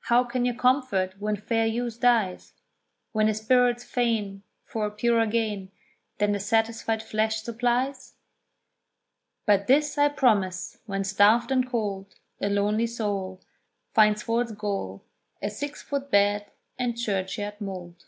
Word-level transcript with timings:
How 0.00 0.24
can 0.24 0.44
you 0.44 0.52
comfort 0.52 1.18
when 1.18 1.34
fair 1.34 1.64
youth 1.64 2.00
dies, 2.00 2.52
When 3.12 3.28
the 3.28 3.32
spirit's 3.32 3.82
fain 3.82 4.42
For 4.66 4.84
a 4.84 4.90
purer 4.90 5.24
gain, 5.24 5.72
Than 6.18 6.32
the 6.32 6.38
satisfied 6.38 7.02
flesh 7.02 7.40
supplies? 7.40 8.16
"But 9.46 9.66
this 9.66 9.96
I 9.96 10.10
promise, 10.10 10.80
when 10.84 11.02
starved 11.02 11.50
and 11.50 11.66
cold 11.66 12.14
A 12.42 12.50
lonely 12.50 12.86
soul 12.86 13.40
Finds 13.94 14.22
for 14.22 14.42
its 14.42 14.52
goal 14.52 15.06
A 15.40 15.48
six 15.48 15.80
foot 15.80 16.10
bed 16.10 16.50
and 16.78 16.98
churchyard 16.98 17.58
mould." 17.58 18.04